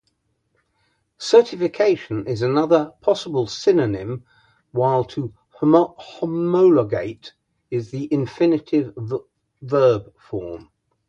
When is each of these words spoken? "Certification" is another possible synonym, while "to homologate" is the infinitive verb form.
"Certification" 1.19 2.25
is 2.25 2.41
another 2.41 2.91
possible 3.01 3.45
synonym, 3.45 4.25
while 4.71 5.03
"to 5.03 5.31
homologate" 5.49 7.33
is 7.69 7.91
the 7.91 8.05
infinitive 8.11 8.97
verb 9.61 10.11
form. 10.17 10.71